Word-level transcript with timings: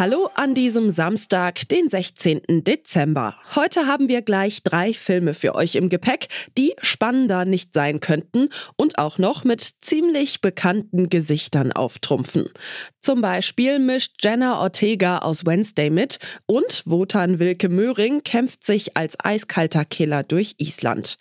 Hallo 0.00 0.30
an 0.34 0.54
diesem 0.54 0.92
Samstag, 0.92 1.68
den 1.68 1.90
16. 1.90 2.64
Dezember. 2.64 3.34
Heute 3.54 3.86
haben 3.86 4.08
wir 4.08 4.22
gleich 4.22 4.62
drei 4.62 4.94
Filme 4.94 5.34
für 5.34 5.54
euch 5.54 5.74
im 5.74 5.90
Gepäck, 5.90 6.28
die 6.56 6.72
spannender 6.80 7.44
nicht 7.44 7.74
sein 7.74 8.00
könnten 8.00 8.48
und 8.76 8.96
auch 8.96 9.18
noch 9.18 9.44
mit 9.44 9.60
ziemlich 9.60 10.40
bekannten 10.40 11.10
Gesichtern 11.10 11.72
auftrumpfen. 11.72 12.48
Zum 13.02 13.20
Beispiel 13.20 13.78
mischt 13.78 14.16
Jenna 14.22 14.60
Ortega 14.60 15.18
aus 15.18 15.44
Wednesday 15.44 15.90
mit 15.90 16.18
und 16.46 16.82
Wotan 16.86 17.38
Wilke 17.38 17.68
Möhring 17.68 18.22
kämpft 18.22 18.64
sich 18.64 18.96
als 18.96 19.16
eiskalter 19.22 19.84
Killer 19.84 20.22
durch 20.22 20.54
Island. 20.56 21.16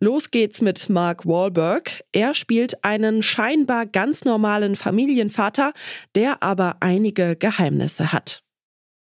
Los 0.00 0.32
geht's 0.32 0.60
mit 0.60 0.88
Mark 0.88 1.24
Wahlberg. 1.24 2.02
Er 2.10 2.34
spielt 2.34 2.84
einen 2.84 3.22
scheinbar 3.22 3.86
ganz 3.86 4.24
normalen 4.24 4.74
Familienvater, 4.74 5.72
der 6.16 6.42
aber 6.42 6.78
einige 6.80 7.36
Geheimnisse 7.36 8.12
hat. 8.12 8.23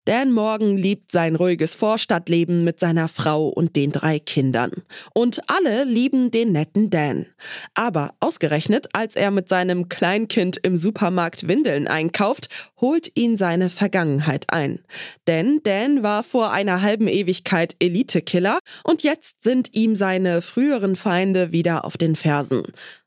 Dan 0.06 0.32
Morgan 0.32 0.76
liebt 0.76 1.12
sein 1.12 1.34
ruhiges 1.34 1.74
Vorstadtleben 1.74 2.62
mit 2.62 2.78
seiner 2.78 3.08
Frau 3.08 3.48
und 3.48 3.74
den 3.74 3.90
drei 3.90 4.18
Kindern. 4.18 4.70
Und 5.14 5.40
alle 5.48 5.84
lieben 5.84 6.30
den 6.30 6.52
netten 6.52 6.90
Dan. 6.90 7.26
Aber 7.72 8.14
ausgerechnet, 8.20 8.88
als 8.92 9.16
er 9.16 9.30
mit 9.30 9.48
seinem 9.48 9.88
Kleinkind 9.88 10.58
im 10.62 10.76
Supermarkt 10.76 11.48
Windeln 11.48 11.88
einkauft, 11.88 12.48
holt 12.78 13.10
ihn 13.14 13.38
seine 13.38 13.70
Vergangenheit 13.70 14.44
ein. 14.48 14.80
Denn 15.26 15.60
Dan 15.62 16.02
war 16.02 16.22
vor 16.22 16.52
einer 16.52 16.82
halben 16.82 17.08
Ewigkeit 17.08 17.74
Elitekiller 17.78 18.58
und 18.82 19.02
jetzt 19.02 19.42
sind 19.42 19.70
ihm 19.72 19.96
seine 19.96 20.42
früheren 20.42 20.96
Feinde 20.96 21.50
wieder 21.50 21.86
auf 21.86 21.96
den 21.96 22.14
Fersen. 22.14 22.64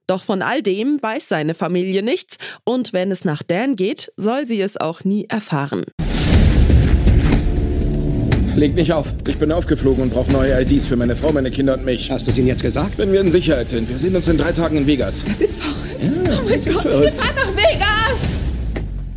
Doch 0.08 0.23
von 0.23 0.42
all 0.42 0.64
dem 0.64 1.00
weiß 1.02 1.28
seine 1.28 1.54
Familie 1.54 2.02
nichts 2.02 2.38
und 2.64 2.94
wenn 2.94 3.11
es 3.11 3.23
nach 3.23 3.44
Dan 3.44 3.76
geht, 3.76 4.11
soll 4.16 4.48
sie 4.48 4.61
es 4.61 4.78
auch 4.78 5.04
nie 5.04 5.26
erfahren. 5.26 5.86
Leg 8.58 8.73
nicht 8.75 8.91
auf. 8.91 9.13
Ich 9.27 9.38
bin 9.38 9.52
aufgeflogen 9.52 10.02
und 10.03 10.09
brauche 10.13 10.31
neue 10.31 10.59
IDs 10.59 10.88
für 10.88 10.95
meine 10.95 11.16
Frau, 11.16 11.31
meine 11.31 11.52
Kinder 11.52 11.75
und 11.75 11.86
mich. 11.86 12.09
Hast 12.11 12.25
du 12.25 12.31
es 12.31 12.38
ihnen 12.39 12.47
jetzt 12.47 12.64
gesagt? 12.64 12.97
Wenn 12.97 13.11
wir 13.14 13.22
in 13.22 13.30
Sicherheit 13.30 13.69
sind. 13.69 13.88
Wir 13.88 13.99
sehen 13.99 14.16
uns 14.16 14.27
in 14.27 14.38
drei 14.38 14.52
Tagen 14.52 14.77
in 14.77 14.88
Vegas. 14.88 15.23
Das 15.27 15.41
ist 15.41 15.53
verrückt. 15.55 16.02
Ja, 16.02 16.33
oh 16.33 16.49
mein 16.49 16.64
Gott, 16.66 16.81
verrückt. 16.81 17.03
wir 17.05 17.14
fahren 17.14 17.36
nach 17.36 17.55
Vegas. 17.55 18.19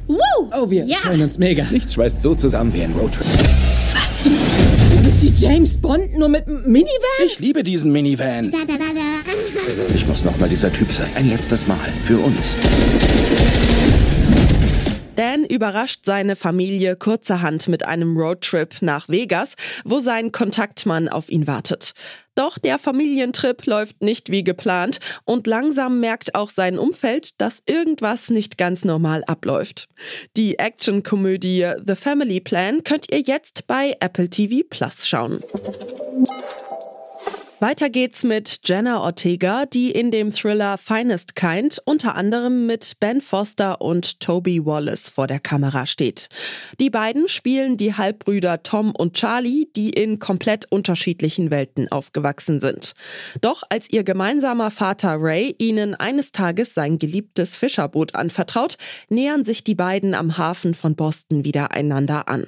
Woo! 0.09 0.51
Oh, 0.55 0.71
wir 0.71 0.85
Ja. 0.85 0.99
freuen 0.99 1.23
uns 1.23 1.39
mega. 1.39 1.65
Nichts 1.71 1.95
schweißt 1.95 2.21
so 2.21 2.35
zusammen 2.35 2.73
wie 2.75 2.83
ein 2.83 2.93
Roadtrip. 2.93 3.25
Was 3.95 4.23
zum... 4.25 4.33
Du 4.33 5.03
bist 5.05 5.23
wie 5.23 5.33
James 5.43 5.79
Bond, 5.79 6.19
nur 6.19 6.29
mit 6.29 6.47
einem 6.47 6.63
Minivan? 6.71 6.91
Ich 7.27 7.39
liebe 7.39 7.63
diesen 7.63 7.93
Minivan. 7.93 8.53
Ich 9.95 10.07
muss 10.07 10.23
noch 10.23 10.37
mal 10.39 10.51
dieser 10.51 10.71
Typ 10.71 10.93
sein. 10.93 11.09
Ein 11.15 11.31
letztes 11.31 11.67
Mal. 11.67 11.79
Für 12.03 12.19
uns. 12.19 12.57
Dan 15.21 15.45
überrascht 15.45 16.07
seine 16.07 16.35
Familie 16.35 16.97
kurzerhand 16.97 17.69
mit 17.69 17.85
einem 17.85 18.17
Roadtrip 18.17 18.81
nach 18.81 19.07
Vegas, 19.11 19.55
wo 19.85 19.99
sein 19.99 20.33
Kontaktmann 20.33 21.11
auf 21.11 21.29
ihn 21.29 21.47
wartet. 21.47 21.93
Doch 22.35 22.57
der 22.57 22.79
Familientrip 22.79 23.67
läuft 23.67 24.01
nicht 24.01 24.31
wie 24.31 24.43
geplant 24.43 24.99
und 25.27 25.47
langsam 25.47 26.01
merkt 26.01 26.35
auch 26.35 26.49
sein 26.49 26.79
Umfeld, 26.79 27.39
dass 27.39 27.63
irgendwas 27.67 28.31
nicht 28.31 28.57
ganz 28.57 28.87
normal 28.87 29.23
abläuft. 29.25 29.89
Die 30.39 30.59
Actionkomödie 30.59 31.71
The 31.87 31.97
Family 31.97 32.41
Plan 32.41 32.83
könnt 32.83 33.13
ihr 33.13 33.21
jetzt 33.21 33.67
bei 33.67 33.95
Apple 34.01 34.31
TV 34.31 34.67
Plus 34.71 35.07
schauen. 35.07 35.41
Weiter 37.63 37.91
geht's 37.91 38.25
mit 38.25 38.61
Jenna 38.65 39.03
Ortega, 39.03 39.67
die 39.67 39.91
in 39.91 40.11
dem 40.11 40.33
Thriller 40.33 40.79
Finest 40.79 41.37
Kind 41.37 41.79
unter 41.85 42.15
anderem 42.15 42.65
mit 42.65 42.99
Ben 43.01 43.21
Foster 43.21 43.83
und 43.83 44.19
Toby 44.19 44.65
Wallace 44.65 45.11
vor 45.11 45.27
der 45.27 45.41
Kamera 45.41 45.85
steht. 45.85 46.31
Die 46.81 46.89
beiden 46.89 47.29
spielen 47.29 47.77
die 47.77 47.93
Halbbrüder 47.93 48.63
Tom 48.63 48.93
und 48.97 49.13
Charlie, 49.13 49.69
die 49.77 49.91
in 49.91 50.19
komplett 50.19 50.73
unterschiedlichen 50.73 51.51
Welten 51.51 51.93
aufgewachsen 51.93 52.61
sind. 52.61 52.95
Doch 53.43 53.63
als 53.69 53.91
ihr 53.91 54.05
gemeinsamer 54.05 54.71
Vater 54.71 55.17
Ray 55.19 55.55
ihnen 55.59 55.95
eines 55.95 56.33
Tages 56.33 56.73
sein 56.73 56.99
geliebtes 56.99 57.59
Fischerboot 57.59 58.15
anvertraut, 58.15 58.79
nähern 59.11 59.45
sich 59.45 59.65
die 59.65 59.75
beiden 59.75 60.15
am 60.15 60.39
Hafen 60.39 60.73
von 60.73 60.97
Boston 60.97 61.45
wieder 61.45 61.73
einander 61.73 62.27
an. 62.27 62.47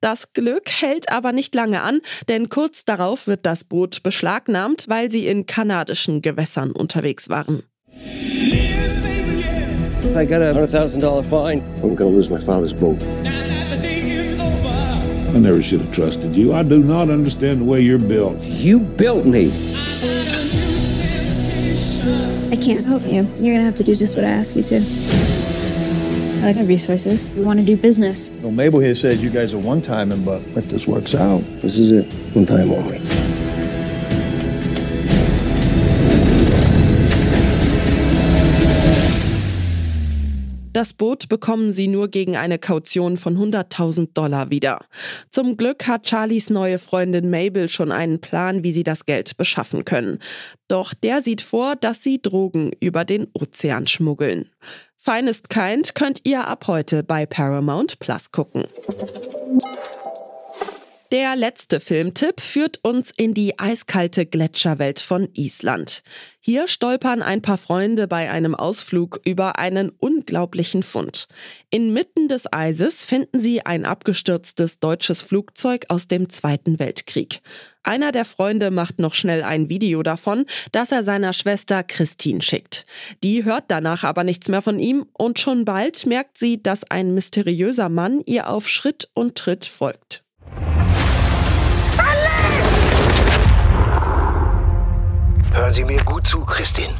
Das 0.00 0.32
Glück 0.32 0.70
hält 0.70 1.12
aber 1.12 1.30
nicht 1.30 1.54
lange 1.54 1.82
an, 1.82 2.00
denn 2.28 2.48
kurz 2.48 2.84
darauf 2.84 3.28
wird 3.28 3.46
das 3.46 3.62
Boot 3.62 4.02
beschlagnahmt, 4.02 4.39
weil 4.48 5.10
sie 5.10 5.26
in 5.26 5.46
kanadischen 5.46 6.22
Gewässern 6.22 6.72
unterwegs 6.72 7.28
waren. 7.28 7.62
I 10.16 10.24
got 10.24 10.42
a 10.42 10.52
hundred 10.52 10.70
thousand 10.70 11.02
dollar 11.02 11.22
fine. 11.24 11.62
I'm 11.82 11.94
gonna 11.94 12.10
lose 12.10 12.30
my 12.30 12.40
father's 12.40 12.72
boat. 12.72 13.00
I 15.32 15.38
never 15.38 15.62
should 15.62 15.80
have 15.80 15.92
trusted 15.92 16.34
you. 16.34 16.52
I 16.52 16.64
do 16.64 16.80
not 16.80 17.08
understand 17.10 17.60
the 17.60 17.64
way 17.64 17.80
you're 17.80 17.98
built. 18.00 18.40
You 18.42 18.80
built 18.80 19.24
me. 19.24 19.52
I 22.50 22.56
can't 22.56 22.84
help 22.84 23.04
you. 23.06 23.24
You're 23.38 23.54
gonna 23.54 23.64
have 23.64 23.76
to 23.76 23.84
do 23.84 23.94
just 23.94 24.16
what 24.16 24.24
I 24.24 24.30
ask 24.30 24.56
you 24.56 24.64
to. 24.64 24.80
I 26.42 26.46
like 26.46 26.56
our 26.56 26.64
resources. 26.64 27.30
We 27.32 27.42
want 27.42 27.60
to 27.60 27.66
do 27.66 27.76
business. 27.76 28.30
Well, 28.42 28.50
Mabel 28.50 28.80
here 28.80 28.94
says 28.94 29.22
you 29.22 29.30
guys 29.30 29.54
are 29.54 29.58
one 29.58 29.82
timing, 29.82 30.24
but 30.24 30.40
if 30.56 30.68
this 30.70 30.86
works 30.88 31.14
out, 31.14 31.42
This 31.62 31.78
is 31.78 31.92
it. 31.92 32.10
One 32.34 32.46
time 32.46 32.72
only. 32.72 32.98
Das 40.80 40.94
Boot 40.94 41.28
bekommen 41.28 41.72
sie 41.72 41.88
nur 41.88 42.08
gegen 42.08 42.38
eine 42.38 42.58
Kaution 42.58 43.18
von 43.18 43.36
100.000 43.36 44.14
Dollar 44.14 44.48
wieder. 44.48 44.86
Zum 45.28 45.58
Glück 45.58 45.86
hat 45.86 46.08
Charlies 46.08 46.48
neue 46.48 46.78
Freundin 46.78 47.28
Mabel 47.28 47.68
schon 47.68 47.92
einen 47.92 48.22
Plan, 48.22 48.64
wie 48.64 48.72
sie 48.72 48.82
das 48.82 49.04
Geld 49.04 49.36
beschaffen 49.36 49.84
können. 49.84 50.20
Doch 50.68 50.94
der 50.94 51.20
sieht 51.20 51.42
vor, 51.42 51.76
dass 51.76 52.02
sie 52.02 52.22
Drogen 52.22 52.70
über 52.80 53.04
den 53.04 53.26
Ozean 53.34 53.88
schmuggeln. 53.88 54.48
Finest 54.96 55.50
Kind 55.50 55.94
könnt 55.94 56.22
ihr 56.24 56.46
ab 56.46 56.66
heute 56.66 57.02
bei 57.02 57.26
Paramount 57.26 57.98
Plus 57.98 58.32
gucken. 58.32 58.64
Der 61.12 61.34
letzte 61.34 61.80
Filmtipp 61.80 62.40
führt 62.40 62.78
uns 62.84 63.10
in 63.10 63.34
die 63.34 63.58
eiskalte 63.58 64.26
Gletscherwelt 64.26 65.00
von 65.00 65.28
Island. 65.34 66.04
Hier 66.38 66.68
stolpern 66.68 67.20
ein 67.20 67.42
paar 67.42 67.58
Freunde 67.58 68.06
bei 68.06 68.30
einem 68.30 68.54
Ausflug 68.54 69.20
über 69.24 69.58
einen 69.58 69.90
unglaublichen 69.90 70.84
Fund. 70.84 71.26
Inmitten 71.68 72.28
des 72.28 72.52
Eises 72.52 73.06
finden 73.06 73.40
sie 73.40 73.66
ein 73.66 73.86
abgestürztes 73.86 74.78
deutsches 74.78 75.20
Flugzeug 75.20 75.86
aus 75.88 76.06
dem 76.06 76.28
Zweiten 76.28 76.78
Weltkrieg. 76.78 77.40
Einer 77.82 78.12
der 78.12 78.24
Freunde 78.24 78.70
macht 78.70 79.00
noch 79.00 79.14
schnell 79.14 79.42
ein 79.42 79.68
Video 79.68 80.04
davon, 80.04 80.46
das 80.70 80.92
er 80.92 81.02
seiner 81.02 81.32
Schwester 81.32 81.82
Christine 81.82 82.40
schickt. 82.40 82.86
Die 83.24 83.44
hört 83.44 83.64
danach 83.66 84.04
aber 84.04 84.22
nichts 84.22 84.46
mehr 84.46 84.62
von 84.62 84.78
ihm 84.78 85.06
und 85.12 85.40
schon 85.40 85.64
bald 85.64 86.06
merkt 86.06 86.38
sie, 86.38 86.62
dass 86.62 86.88
ein 86.88 87.14
mysteriöser 87.14 87.88
Mann 87.88 88.22
ihr 88.26 88.48
auf 88.48 88.68
Schritt 88.68 89.08
und 89.12 89.36
Tritt 89.36 89.66
folgt. 89.66 90.22
Hören 95.52 95.74
Sie 95.74 95.84
mir 95.84 96.02
gut 96.04 96.26
zu, 96.26 96.44
Christine. 96.44 96.94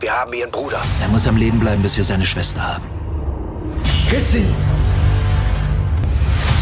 Wir 0.00 0.12
haben 0.12 0.32
Ihren 0.34 0.50
Bruder. 0.50 0.80
Er 1.00 1.08
muss 1.08 1.26
am 1.26 1.36
Leben 1.36 1.58
bleiben, 1.58 1.82
bis 1.82 1.96
wir 1.96 2.04
seine 2.04 2.26
Schwester 2.26 2.74
haben. 2.74 2.84
Christine! 4.08 4.54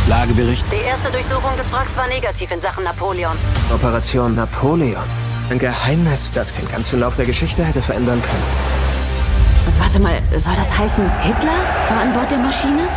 Lagebericht. 0.08 0.64
Die 0.70 0.86
erste 0.86 1.10
Durchsuchung 1.10 1.56
des 1.56 1.72
Wracks 1.72 1.96
war 1.96 2.06
negativ 2.06 2.48
in 2.52 2.60
Sachen 2.60 2.84
Napoleon. 2.84 3.36
Operation 3.74 4.36
Napoleon. 4.36 5.02
Ein 5.50 5.58
Geheimnis, 5.58 6.30
das 6.32 6.52
den 6.52 6.68
ganzen 6.68 7.00
Lauf 7.00 7.16
der 7.16 7.26
Geschichte 7.26 7.64
hätte 7.64 7.82
verändern 7.82 8.22
können. 8.22 9.78
Warte 9.78 9.98
mal, 9.98 10.22
soll 10.38 10.54
das 10.54 10.76
heißen, 10.78 11.10
Hitler 11.22 11.58
war 11.88 12.02
an 12.02 12.12
Bord 12.12 12.30
der 12.30 12.38
Maschine? 12.38 12.88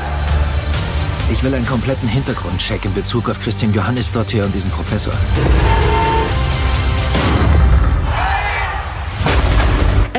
Ich 1.32 1.42
will 1.44 1.54
einen 1.54 1.66
kompletten 1.66 2.08
Hintergrundcheck 2.08 2.86
in 2.86 2.94
Bezug 2.94 3.28
auf 3.28 3.40
Christian 3.40 3.74
Johannes 3.74 4.12
Dottir 4.12 4.46
und 4.46 4.54
diesen 4.54 4.70
Professor. 4.70 5.14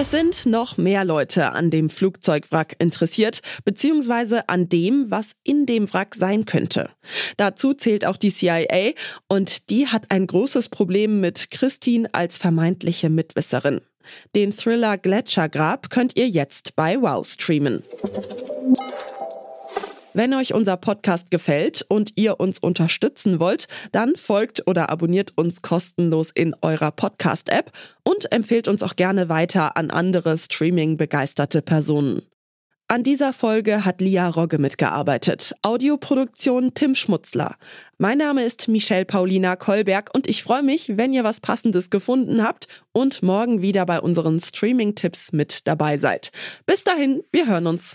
Es 0.00 0.12
sind 0.12 0.46
noch 0.46 0.78
mehr 0.78 1.04
Leute 1.04 1.52
an 1.52 1.70
dem 1.70 1.90
Flugzeugwrack 1.90 2.74
interessiert, 2.78 3.42
beziehungsweise 3.66 4.48
an 4.48 4.66
dem, 4.66 5.10
was 5.10 5.32
in 5.44 5.66
dem 5.66 5.92
Wrack 5.92 6.14
sein 6.14 6.46
könnte. 6.46 6.88
Dazu 7.36 7.74
zählt 7.74 8.06
auch 8.06 8.16
die 8.16 8.32
CIA 8.32 8.92
und 9.28 9.68
die 9.68 9.88
hat 9.88 10.10
ein 10.10 10.26
großes 10.26 10.70
Problem 10.70 11.20
mit 11.20 11.50
Christine 11.50 12.08
als 12.14 12.38
vermeintliche 12.38 13.10
Mitwisserin. 13.10 13.82
Den 14.34 14.56
Thriller 14.56 14.96
Gletschergrab 14.96 15.90
könnt 15.90 16.16
ihr 16.16 16.30
jetzt 16.30 16.76
bei 16.76 16.98
Wow 16.98 17.28
streamen. 17.28 17.82
Wenn 20.12 20.34
euch 20.34 20.54
unser 20.54 20.76
Podcast 20.76 21.30
gefällt 21.30 21.84
und 21.88 22.12
ihr 22.16 22.40
uns 22.40 22.58
unterstützen 22.58 23.38
wollt, 23.38 23.68
dann 23.92 24.16
folgt 24.16 24.66
oder 24.66 24.90
abonniert 24.90 25.32
uns 25.36 25.62
kostenlos 25.62 26.30
in 26.34 26.56
eurer 26.62 26.90
Podcast-App 26.90 27.70
und 28.02 28.32
empfehlt 28.32 28.66
uns 28.66 28.82
auch 28.82 28.96
gerne 28.96 29.28
weiter 29.28 29.76
an 29.76 29.92
andere 29.92 30.36
Streaming-begeisterte 30.36 31.62
Personen. 31.62 32.22
An 32.88 33.04
dieser 33.04 33.32
Folge 33.32 33.84
hat 33.84 34.00
Lia 34.00 34.28
Rogge 34.28 34.58
mitgearbeitet. 34.58 35.54
Audioproduktion 35.62 36.74
Tim 36.74 36.96
Schmutzler. 36.96 37.54
Mein 37.98 38.18
Name 38.18 38.42
ist 38.42 38.66
Michelle 38.66 39.04
Paulina 39.04 39.54
Kolberg 39.54 40.10
und 40.12 40.28
ich 40.28 40.42
freue 40.42 40.64
mich, 40.64 40.96
wenn 40.96 41.12
ihr 41.12 41.22
was 41.22 41.38
Passendes 41.38 41.90
gefunden 41.90 42.42
habt 42.42 42.66
und 42.90 43.22
morgen 43.22 43.62
wieder 43.62 43.86
bei 43.86 44.00
unseren 44.00 44.40
Streaming-Tipps 44.40 45.32
mit 45.32 45.68
dabei 45.68 45.98
seid. 45.98 46.32
Bis 46.66 46.82
dahin, 46.82 47.22
wir 47.30 47.46
hören 47.46 47.68
uns. 47.68 47.94